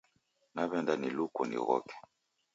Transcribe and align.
Naweenda 0.53 0.93
niluko 0.97 1.41
nighoke. 1.49 1.95